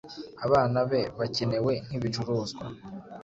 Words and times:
abana 0.45 0.79
be 0.89 1.01
bakenewe 1.19 1.73
nk'ibicuruzwa 1.85 2.65